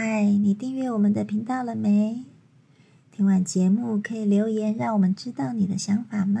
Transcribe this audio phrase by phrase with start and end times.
[0.00, 2.24] 嗨，你订阅我们的频道了没？
[3.10, 6.40] 听完节目可以留言，让我们知道你的想法吗？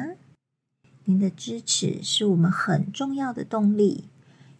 [1.06, 4.04] 您的支持是我们很重要的动力。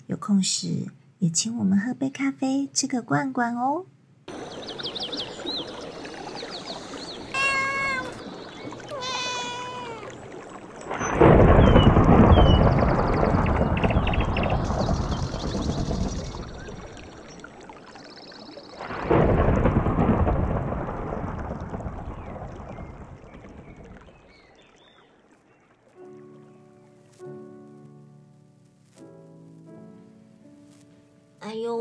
[0.09, 0.89] 有空时
[1.21, 3.87] 也请我们喝杯咖啡，吃个罐罐哦。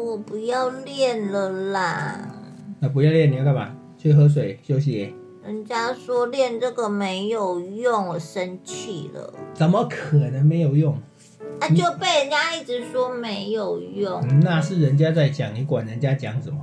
[0.07, 2.17] 我不要练了啦！
[2.79, 3.75] 那不要练，你要干嘛？
[3.97, 5.13] 去喝水休息。
[5.43, 9.33] 人家说练这个没有用，我生气了。
[9.53, 10.97] 怎么可能没有用？
[11.59, 14.25] 啊，就被人家一直说没有用。
[14.39, 16.57] 那是人家在讲，你管人家讲什么？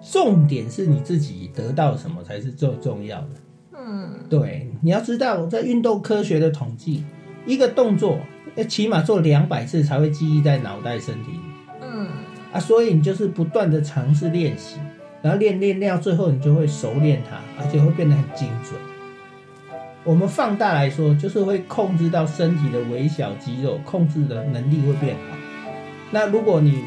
[0.00, 3.28] 重点是你自己得到什么才是最重要的。
[3.76, 7.04] 嗯，对，你要知道，在运动科学的统计，
[7.46, 8.20] 一个动作
[8.54, 11.40] 要起码做两百次才会记忆在脑袋、身体里。
[12.56, 14.78] 啊，所以你就是不断的尝试练习，
[15.20, 18.80] 然后练练练到最后，你就会熟练它，而且会变得很精准。
[20.04, 25.36] 我们放大来说，就是会控制到身体的微小肌肉，控制的能力会变好。
[26.10, 26.82] 那如果你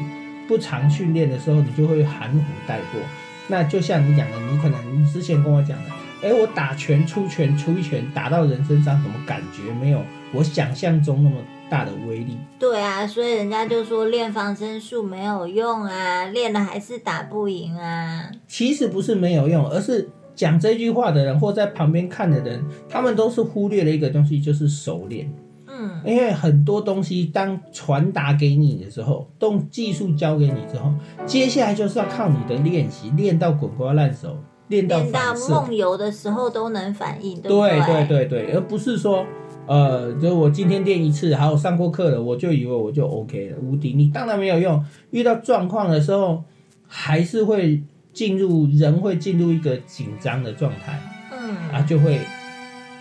[0.48, 3.00] 不常训练的时候，你就会含糊带过。
[3.46, 5.90] 那就像你讲的，你可能之前跟我讲的，
[6.22, 11.36] 哎，我打拳出拳出一拳打到人身上，怎么感觉没有我想象中那么
[11.70, 12.36] 大的威力？
[12.58, 18.30] 对啊，所以人家就说练防身术没有用啊，练了还是打不赢啊。
[18.48, 25.32] 其实不是没有用，而是讲这句话的人或在旁边看的人，他们都是忽略了一个东西，就是熟练。
[25.72, 30.92] 嗯因为很多东西当传达给你的时候，动技术教给你之后，
[31.24, 34.36] 接下来就是要靠你的练习，练到滚瓜烂熟，
[34.68, 35.34] 练到练到。
[35.48, 39.24] 梦游的时候都能反应，对不对对对对对，而不是说，
[39.70, 43.92] 呃，就我今天练一次，还有上过课了，我就以为我就 OK 了，无敌。
[43.92, 46.42] 你当然没有用，遇到状况的时候，
[46.88, 47.80] 还是会
[48.12, 51.00] 进入人会进入一个紧张的状态
[51.30, 52.18] 嗯啊，就会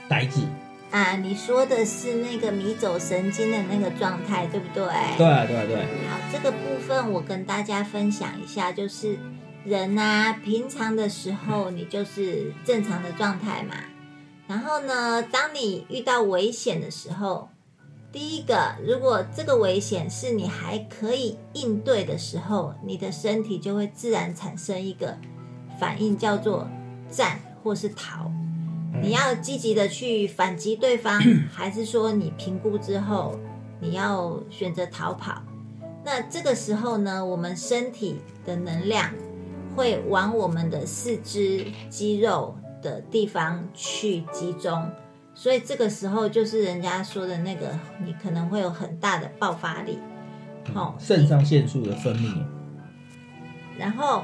[0.08, 0.42] 呆滞。
[0.92, 4.84] 啊，你说的是那个迷走神经的那个状态，对不对？
[5.18, 9.18] 对啊对啊对啊，好，这个部分我跟大家分享一下，就是
[9.66, 13.74] 人啊，平常的时候你就是正常的状态嘛。
[14.50, 17.48] 然后呢，当你遇到危险的时候，
[18.12, 25.16] 第一个，如果这个危险是你还可以应对的时候，你的身体就会自然产生一个
[25.80, 26.68] 反应，叫做
[27.12, 28.32] 战或是逃。
[29.04, 31.22] 你要积极的去反击对方，
[31.54, 33.40] 还是说你评估之后
[33.80, 35.44] 你要选择逃跑？
[36.04, 39.14] 那这个时候呢，我们身体的能量
[39.76, 44.90] 会往我们的四肢肌肉的地方去集中，
[45.34, 50.00] 所以这个时候就是人家说的那个，你可能会有很大的爆发力。
[50.76, 52.46] 哦，肾上腺素的分泌。
[53.78, 54.24] 然后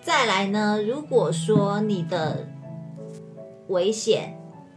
[0.00, 2.48] 再来呢，如果说你的
[3.68, 4.36] 危险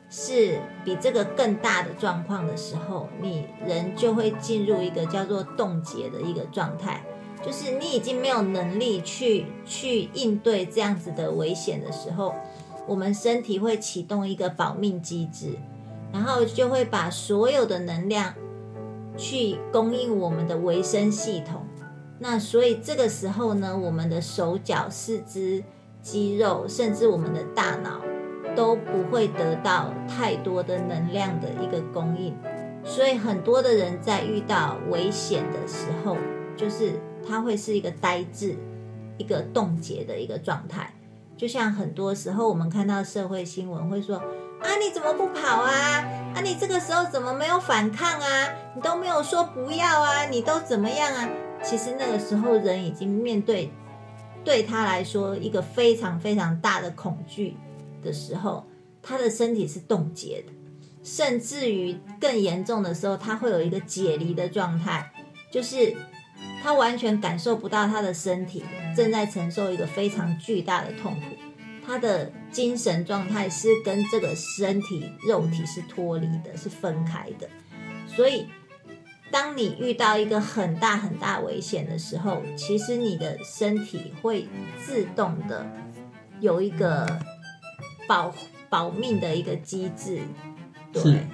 [0.09, 7.01] 是比这个更大的状况的时候，你人就会进入一个叫做冻结的一个状态，
[7.45, 12.33] 就是你已经没有能力去去应对这样子的危险的时候，
[12.87, 15.53] 我们身体会启动一个保命机制，
[16.11, 18.33] 然后就会把所有的能量
[19.15, 21.61] 去供应我们的维生系统。
[22.17, 25.63] 那所以这个时候呢，我们的手脚、四肢、
[26.01, 28.01] 肌肉，甚至我们的大脑，
[28.55, 32.35] 都不会得到太多的能量的一个供应。
[32.83, 36.17] 所以很多的人在遇到危险的时候，
[36.55, 36.93] 就是
[37.27, 38.55] 他会是一个呆滞、
[39.17, 40.93] 一个冻结的一个状态。
[41.37, 44.17] 就像很多时候我们看到社会新闻会说
[44.61, 45.71] ：“啊，你怎么不跑啊？
[46.33, 48.49] 啊，你这个时候怎么没有反抗啊？
[48.75, 50.25] 你都没有说不要啊？
[50.27, 51.29] 你都怎么样啊？”
[51.61, 53.71] 其实那个时候人已经面对
[54.43, 57.57] 对他来说一个非常非常大的恐惧
[58.03, 58.63] 的时候，
[59.01, 60.53] 他的身体是冻结的，
[61.03, 65.11] 甚至于更严重的时候，他会有一个解离的状态，
[65.51, 65.95] 就是
[66.65, 68.65] 他完全感受不到他的身体
[68.95, 71.35] 正在承受一个非常巨大的痛苦，
[71.85, 77.47] 他的精神状态是跟这个身体肉体是脱离的，是分开的，
[78.07, 78.47] 所以。
[79.31, 84.47] 当你遇到一个很大很大危险的时候，其实你的身体会
[84.79, 85.65] 自动的
[86.39, 87.19] 有一个
[88.07, 88.33] 保
[88.69, 90.21] 保命的一个机制。
[90.93, 91.27] 对，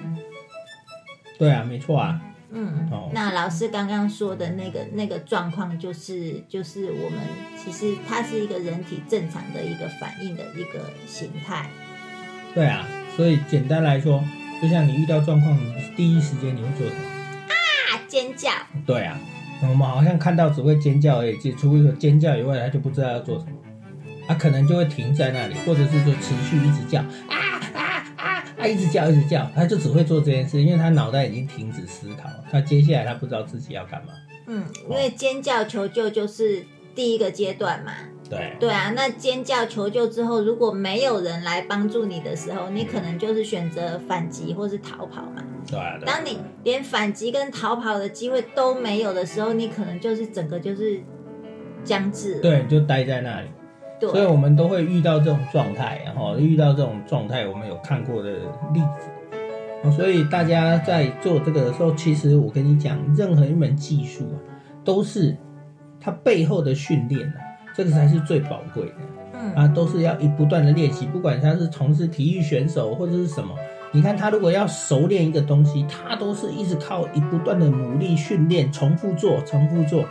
[1.38, 2.20] 对啊，没错啊。
[2.54, 7.18] 嗯哦，那老师刚刚说的那个那个状况，就是就是我们
[7.56, 11.68] 其实它是一个人体正常的一个反应的一个形态。
[12.54, 14.22] 对啊，所以简单来说，
[14.60, 17.02] 就像你遇到状况，你第一时间你会做什么？
[17.48, 18.50] 啊，尖叫！
[18.84, 19.18] 对啊，
[19.62, 23.52] 我们好像看到只会尖叫而已，就除了尖叫以外，他就不知道要做什么，
[24.28, 27.36] 他可能就会停在那里，或者是说持续一直叫啊啊
[28.62, 34.12] 啊啊，一直叫一直叫，他就只会做这件事，因为他脑袋已经停止思考，他接下来他不知道自己要干嘛。
[34.46, 36.64] 嗯，因为尖叫求救就是
[36.94, 37.92] 第一个阶段嘛。
[38.30, 45.44] 对对啊，那尖叫求救之后，如果没有人来帮助你的时候，你可能就是选择反击或是逃跑嘛。
[45.68, 51.02] 对啊，对啊当你连反击跟逃跑的机会都没有的时候，你可能就是整个就是
[51.84, 52.40] 僵滞了。
[52.40, 53.48] 对，就待在那里。
[54.08, 58.30] 对所以我们都会遇到这种状态，然后遇到这种状态，我们有看过的
[58.72, 59.08] 例子。
[59.84, 64.36] 哦所以大家在做这个的时候，其实我跟你讲，任何一门技术啊，
[64.84, 65.36] 都是
[66.00, 67.34] 它背后的训练啊，
[67.74, 68.92] 这个才是最宝贵的
[69.34, 73.52] 嗯啊，都是要一不断的练习，不管他是从事体育选手或者是什么。
[73.90, 80.04] 你看他如果要熟练一个东西，他都是一直靠一不断的努力训练，重复做，重复做，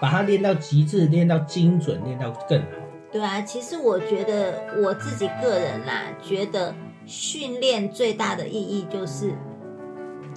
[0.00, 2.66] 把它练到极致，练到精准，练到更好。
[3.10, 6.74] 对啊，其实我觉得我自己个人啦，觉得
[7.06, 9.32] 训练最大的意义就是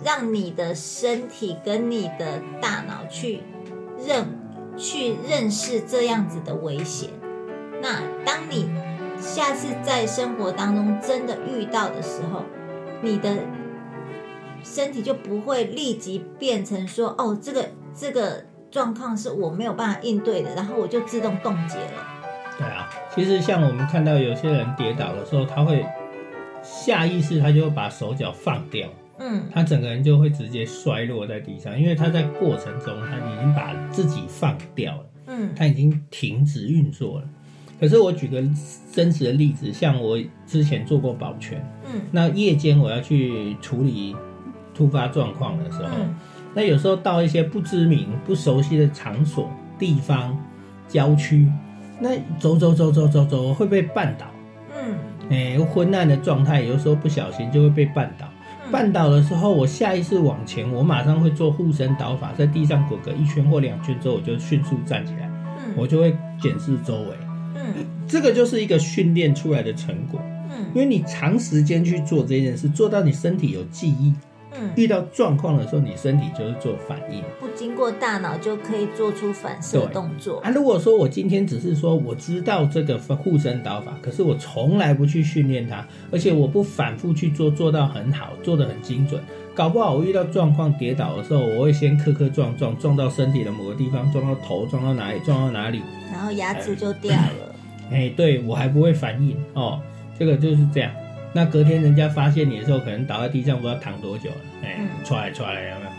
[0.06, 3.42] 让你的身体跟你的大脑去
[4.08, 4.26] 认
[4.78, 7.10] 去认识这样子的危险。
[7.82, 8.72] 那当你
[9.20, 12.44] 下次在生活当中真的遇到的时候，
[13.02, 13.36] 你的
[14.64, 22.11] 身体就不会立即变成说，哦，这个这个状况是我没有办法应对的，然后我就自动冻结了。
[23.14, 25.86] 其实像我们看到有些人跌倒的时候，他会
[26.64, 28.88] 下意识他就会把手脚放掉，
[29.20, 29.44] 嗯。
[29.52, 35.50] 他整个人就会直接摔落在地上，因为他在过程中他已经把自己放掉了，嗯。
[35.56, 37.26] 他已经停止运作了。
[37.80, 38.42] 可是我举个
[38.92, 41.60] 真实的例子，像我之前做过保全，
[41.92, 42.02] 嗯。
[42.12, 44.16] 那夜间我要去处理
[44.74, 46.16] 突发状况的时候，嗯。
[46.54, 49.50] 那有时候到一些不知名、不熟悉的场所、
[49.80, 50.38] 地方、
[50.88, 51.48] 郊区，
[52.02, 54.26] 那走走走走走走会被绊倒，
[54.76, 54.98] 嗯。
[55.30, 58.28] 哎、昏暗的状态，有时候不小心就会被绊倒。
[58.66, 58.74] 嗯。
[58.74, 65.74] 绊倒的时候，我下意识往前，我马上会做护身倒法，在地上滚个一圈或两圈之后，我就迅速站起来，嗯。
[65.78, 67.10] 我就会检视周围。
[67.56, 67.86] 嗯。
[68.08, 70.20] 这个就是一个训练出来的成果，
[70.50, 70.66] 嗯。
[70.74, 74.14] 因为你长时间去做这件事，做到你身体有记忆，
[74.54, 77.22] 嗯，遇到状况的时候，你身体就是做反应。
[77.40, 80.40] 不经过大脑就可以做出反射动作。
[80.40, 89.22] 啊，如果说我今天只是说我知道这个护身导法，可是我从来不去训练它，而且我不反复去做，做到很好，做的很精准，
[89.54, 95.82] 搞不好我遇到状况跌倒的时候，我会先磕磕撞撞，撞到身体的某个地方，撞到头，撞到哪里，撞到哪里，
[96.12, 97.56] 然后牙齿就掉了。
[97.90, 99.80] 哎，对我还不会反应哦，
[100.18, 100.92] 这个就是这样。
[101.34, 105.92] 那隔天人家发现你的时候，可能倒在地上，不知道躺多久了，哎嗯，出来出来，有没有？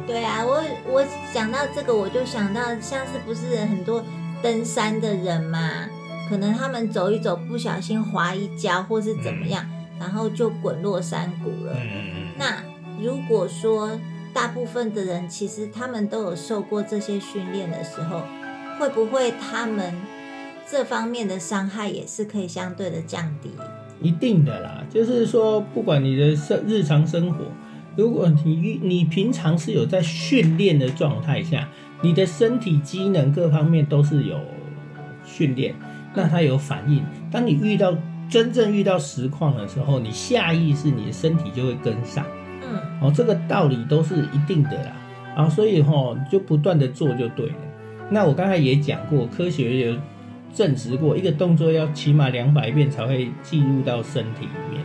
[0.06, 4.04] 对啊，我我想到这个，我就想到像是不是很多
[4.42, 5.88] 登山的人嘛，
[6.28, 9.66] 可能他们走一走，不小心滑一跤，或是怎么样，
[9.98, 11.76] 然后就滚落山谷了。
[12.38, 12.62] 那
[13.02, 13.98] 如果说
[14.32, 18.22] 大部分的人其实他们都有受过这些训练的时候，
[18.78, 19.94] 会不会他们
[20.70, 23.50] 这方面的伤害也是可以相对的降低？
[24.00, 27.44] 一定的啦，就是说，不管你的生日常生活，
[27.96, 31.68] 如果你你平常是有在训练的状态下，
[32.02, 34.38] 你的身体机能各方面都是有
[35.24, 35.74] 训练，
[36.14, 37.02] 那它有反应。
[37.30, 37.96] 当你遇到
[38.28, 42.26] 真正遇到实况的时候，你下意识你的身体就会跟上。
[42.62, 44.92] 嗯哦，这个道理都是一定的啦。
[45.36, 47.54] 啊，所以哈、哦，就不断的做就对了。
[48.10, 49.96] 那我刚才也讲过，科学有
[50.54, 54.84] 证实过，一个动作要起码两百遍才会记录到身体里面，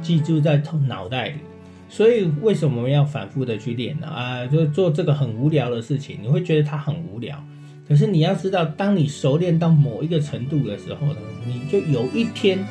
[0.00, 1.34] 记住在头脑袋里。
[1.90, 4.06] 所以为什么我们要反复的去练呢？
[4.06, 7.42] 啊，就做这个很无聊的事情，你会觉得它很无聊。
[7.88, 12.62] 可是你要知道，当你熟练到某一个程度的时候呢，你就有一天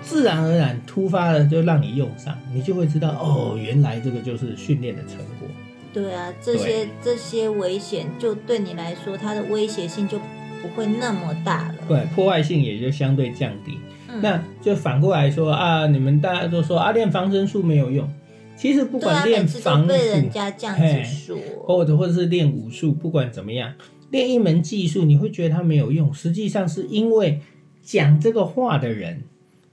[0.00, 5.48] 自然而然突发的就让你用上，你就会知道哦，原来这个就是训练的成果。
[5.92, 10.18] 对啊，这些这些危险就对你来说，它的威胁性就
[10.64, 11.74] 不会那么大了。
[11.86, 13.78] 对，破坏性也就相对降低。
[14.08, 18.08] 嗯那就反过来说啊，你们大家都说啊，练防身术没有用。
[18.56, 21.36] 其实不管练防都被人术，家这样嘿子说。
[21.66, 23.74] 或者或者是练武术，不管怎么样，
[24.10, 27.40] 练一门技术，你会觉得它没有用，实际上是因为
[27.82, 29.24] 讲这个话的人，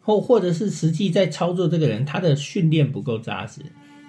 [0.01, 3.62] 或或者是实际在操作这个人，他的训练不够扎实，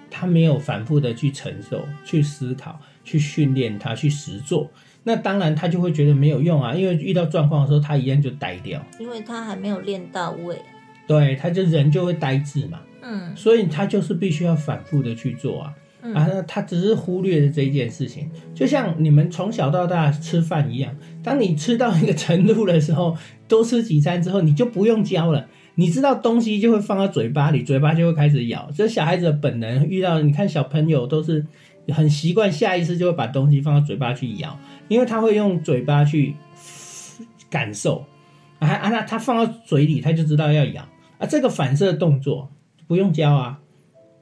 [0.09, 4.67] 他没有反复的去承受、去思考、去训练他去实做，
[5.03, 10.57] 那当然他就会觉得没有用啊，因为遇到状况的时候，他一样就呆掉，因为他还没有练到位。
[11.07, 15.73] 对，他就人就会呆滞嘛，嗯所以他就是必须要反复的去做啊。
[16.13, 20.93] 啊，那他只是忽略了这一件事情，就像你们从小到大吃饭一样，
[21.23, 23.15] 当你吃到一个程度的时候，
[23.47, 25.47] 多吃几餐之后，你就不用教了。
[25.75, 28.69] 你知道东西就会放到嘴巴里，嘴巴就会开始咬。
[28.75, 31.45] 这小孩子的本能，遇到你看小朋友都是
[31.87, 36.35] 很习惯，下意识就会把东西放到嘴巴去咬，因为他会用嘴巴去
[37.49, 38.05] 感受。
[38.59, 40.83] 啊啊，那他放到嘴里，他就知道要咬
[41.17, 41.27] 啊。
[41.27, 42.51] 这个反射动作
[42.87, 43.59] 不用教啊。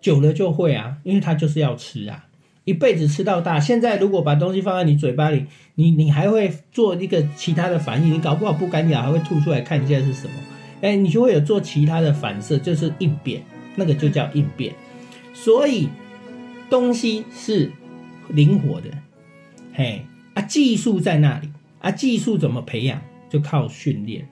[0.02, 2.26] 久了就会啊，因为他就是要吃啊，
[2.64, 3.60] 一辈子吃到大。
[3.60, 10.34] 现在如果把东西放在你嘴巴里，你你还会做一个其他的反应，你搞不好不敢咬，还会吐出来看一下是什么。
[10.82, 13.44] 哎，你就会有做其他的反射，就是应变，
[13.76, 14.74] 那个就叫应变。
[15.36, 15.88] 所以
[16.68, 17.72] 东西是
[18.30, 18.90] 灵活的，
[19.76, 20.04] 嘿
[20.34, 24.28] 啊，技术在那里啊，技术怎么培养，就靠训练，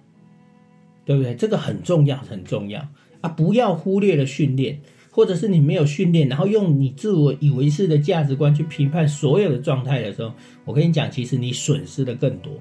[1.05, 1.35] 对不对？
[1.35, 2.87] 这个很重要，很重要
[3.21, 3.29] 啊！
[3.29, 4.79] 不要忽略了训练。
[5.11, 10.31] 或者是你没有训练，然后用你自我以为是的价值观去评判所有的状态的时候，
[10.63, 12.53] 我跟你讲，其实你损失的更多。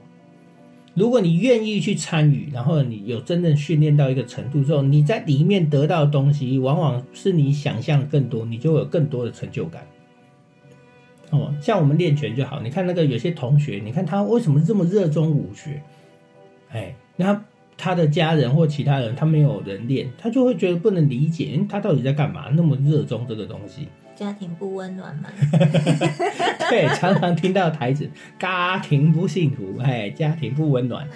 [0.95, 9.87] 如果你愿意去参与，然后你有真正训练到一个程度之后，你在里面得到的东西，往往是你想象的更多，你就有更多的成就感。
[11.31, 15.83] 哦，像我们练拳就好，你看那个有些同学，你看他为什么这么热衷武学？
[16.71, 17.43] 哎，那。
[17.81, 22.47] 他的家人或其他人，他没有人练，他就会觉得不能理解，他到底在干嘛？
[22.53, 25.29] 那么热衷这个东西，家庭不温暖嘛？
[26.69, 31.07] 对，常常听到台子，家庭不幸福，哎，家庭不温暖，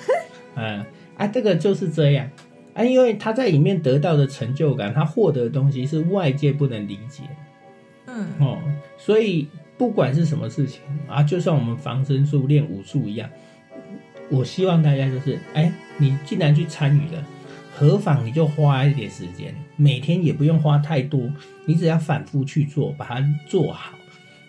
[0.54, 0.85] 嗯
[1.16, 2.31] 啊，这个就是这样
[2.75, 7.25] 啊，因为他在里面得到的成就感，他获得的东西是外界不能理解，
[8.07, 8.59] 嗯哦，
[8.97, 13.29] 所以不管是什么事情啊，就像我们防身术、练武术一样。
[14.31, 17.23] 我希望大家就是，哎，你既然去参与了，
[17.75, 21.31] 何妨你就花一点时间，每天也不用花太多，
[21.67, 23.93] 你只要反复去做，把它做好，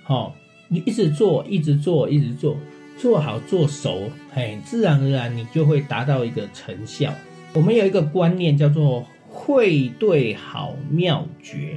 [0.04, 0.36] 好，
[0.70, 2.58] 你一直做，一直做，一直做，
[2.98, 7.14] 做好做熟，嘿，自然而然你就会达到一个成效。
[7.54, 11.76] 我们有一个观念叫做会对好妙诀，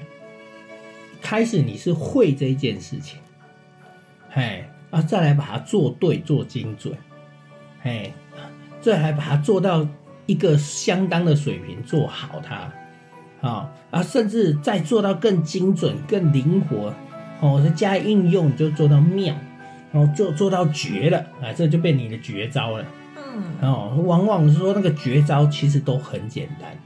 [1.21, 3.19] 开始你是会这一件事情，
[4.37, 6.95] 嘿，啊，再来把它做对，做精准。
[7.85, 8.13] 哎，
[8.83, 9.89] 这还把它做到
[10.27, 12.71] 一个相当的水平，做好它，
[13.49, 16.93] 啊啊，甚至再做到更精准、更灵活，
[17.41, 19.35] 哦，再加应用就做到妙，
[19.91, 22.85] 然后做做到绝了，啊，这就变你的绝招了。
[23.17, 26.77] 嗯，哦，往往是说那个绝招其实都很简单，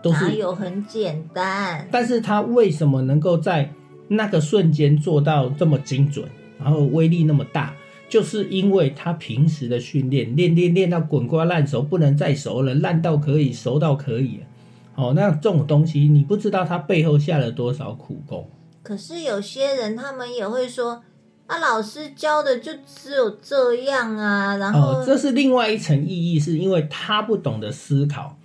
[0.00, 3.68] 都是有很简单，但是他为什么能够在
[4.06, 6.28] 那个瞬间做到这么精准，
[6.64, 7.76] 然后威力那么大？
[8.08, 14.40] 就是因为他平时的训练，练练练到滚瓜烂熟，不能再熟了，烂到可以，熟到可以。
[14.94, 18.48] 哦，那这种东西，你不知道他背后下了多少苦功。
[18.84, 21.02] 可是有些人他们也会说，
[21.46, 24.56] 啊，老师教的就只有这样啊。
[24.58, 28.38] 然后，哦，这是另外一层意义，是因为他不懂得思考，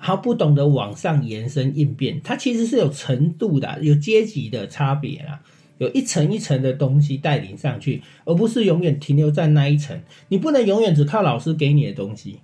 [0.00, 5.40] 他不懂得往上延伸应变，他其实是有程度的，有阶级的差别啦。
[5.78, 10.00] 有一层一层的东西带领上去，而不是永远停留在那一层。
[10.28, 12.40] 你不能永远只靠老师给你的东西，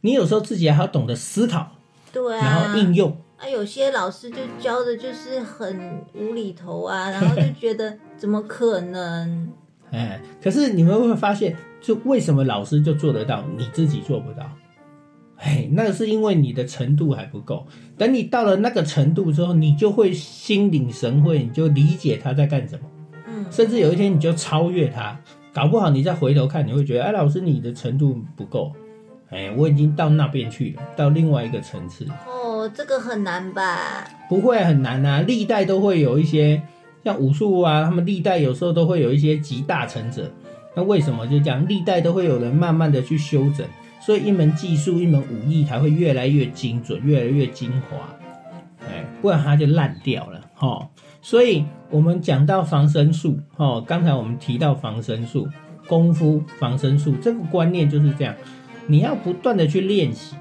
[0.00, 1.76] 你有时候自己还要懂得思考，
[2.12, 3.16] 对啊，然后应用。
[3.36, 9.52] 啊，有些老师就教的就是很无厘头啊，然后就觉得 怎么可能？
[9.90, 14.48] 哎，可是你们会发现，就为什么老师就做得到，你自己做不到？
[15.40, 17.66] 哎，那个是因为你的程度还不够。
[17.96, 22.82] 等你到了那个程度之后，你就会心领神会，你就理解他在干什么。
[23.26, 25.18] 嗯，甚至有一天你就超越他，
[25.54, 28.72] 搞不好你再回头看，你会觉得，哎，老师你的程度不够。
[29.30, 32.06] 哎，我已经到那边去了，到另外一个层次。
[32.26, 34.04] 哦，这个很难吧？
[34.28, 36.60] 不会很难啊，历代都会有一些
[37.02, 40.30] 像武术啊，他们历代有时候都会有一些集大成者。
[40.74, 43.66] 那为什么就讲历代都会有人慢慢的去修整？
[44.00, 47.98] 所以一门技术、一门武艺才会越来越精准、越来越精华，
[48.80, 50.88] 哎，不然它就烂掉了哈。
[51.20, 55.46] 所以我们讲到防身术，哈，刚才我们提到防身术、
[55.86, 58.34] 功夫、防身术这个观念就是这样，
[58.86, 60.34] 你要不断的去练习，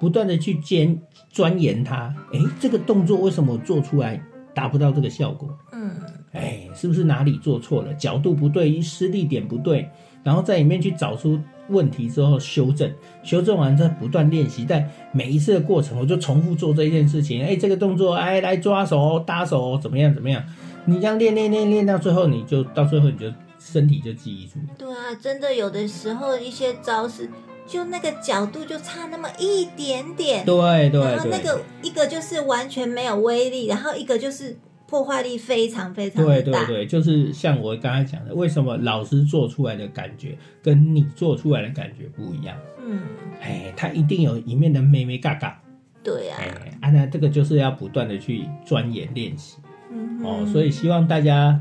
[0.00, 0.98] 不断的去兼
[1.30, 2.14] 钻研它。
[2.32, 4.18] 哎，这个动作为什么做出来
[4.54, 5.54] 达不到这个效果？
[5.72, 5.90] 嗯，
[6.32, 7.92] 哎，是不是哪里做错了？
[7.92, 9.86] 角度不对，施力点不对，
[10.24, 11.38] 然后在里面去找出。
[11.68, 17.42] 问题之后修正，修正完再不断练习，在每一次的过程，我就重复做这一件事情。
[17.42, 20.12] 哎，这个动作，哎，来抓手、搭手，怎么样？
[20.14, 20.42] 怎么样？
[20.86, 23.26] 你这样练练练练到最后，你就到最后你就
[23.58, 24.54] 身体就记忆住。
[24.78, 27.28] 对啊，真的有的时候一些招式，
[27.66, 30.56] 就那个角度就差那么一点点，对
[30.88, 34.56] 对对，然后那个一个就是完全没有威力，然后一个就是
[34.88, 36.40] 破坏力非常非常大。
[36.40, 42.56] 对对，就是像我刚才讲的，为什么老师做出来的感觉跟你做出来的感觉不一样？
[42.84, 43.02] 嗯，
[43.42, 45.60] 哎，他一定有一面的妹妹嘎嘎。
[46.02, 49.58] 对啊，哎，啊，那这个就是要不断的去钻研练习。
[49.92, 51.60] 嗯哦，所以希望大家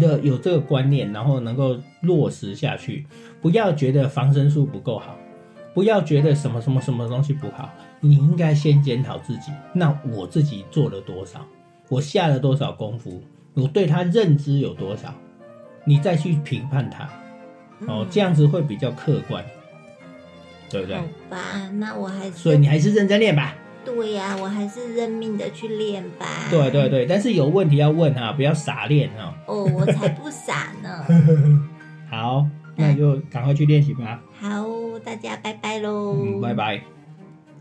[0.00, 3.06] 的有这个观念，然后能够落实下去，
[3.42, 5.14] 不要觉得防身术不够好，
[5.74, 7.70] 不要觉得什么什么什么东西不好，
[8.00, 11.46] 你应该先检讨自己，那我自己做了多少，
[11.90, 13.20] 我下了多少功夫，
[13.52, 15.12] 我对他认知有多少，
[15.84, 17.06] 你再去评判他，
[17.86, 19.44] 哦，这样子会比较客观，
[20.70, 21.02] 对不对好？
[21.28, 23.54] 吧，那我还是所以你还是认真练吧。
[23.84, 26.26] 对呀、我还是认命的去练吧。
[26.50, 29.34] 对对对，但是有问题要问哈，不要傻练哦。
[29.46, 31.04] 哦，我才不傻呢。
[32.08, 34.22] 好，那就赶快去练习吧。
[34.38, 34.66] 好，
[35.02, 36.14] 大家拜拜喽。
[36.14, 36.99] 嗯，拜拜。